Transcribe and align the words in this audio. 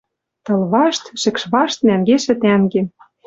Тыл 0.45 0.61
вашт, 0.73 1.03
шӹкш 1.21 1.43
вашт 1.53 1.79
нӓнгешӹ 1.87 2.33
тӓнгем 2.41 2.87